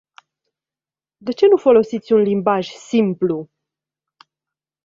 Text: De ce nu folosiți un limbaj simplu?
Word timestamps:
De 1.19 1.31
ce 1.31 1.45
nu 1.47 1.57
folosiți 1.57 2.13
un 2.13 2.19
limbaj 2.19 2.67
simplu? 2.67 3.49